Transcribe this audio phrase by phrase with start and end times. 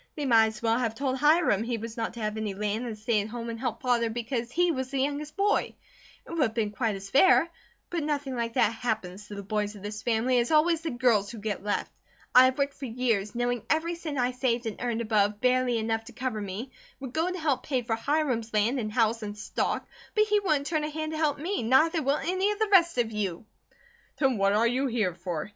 [0.15, 2.97] They might as well have told Hiram he was not to have any land and
[2.97, 5.75] stay at home and help Father because he was the youngest boy;
[6.25, 7.47] it would have been quite as fair;
[7.91, 10.89] but nothing like that happens to the boys of this family, it is always the
[10.89, 11.91] girls who get left.
[12.33, 16.05] I have worked for years, knowing every cent I saved and earned above barely enough
[16.05, 19.87] to cover me, would go to help pay for Hiram's land and house and stock;
[20.15, 22.97] but he wouldn't turn a hand to help me, neither will any of the rest
[22.97, 23.45] of you."
[24.17, 25.47] "Then what are you here for?"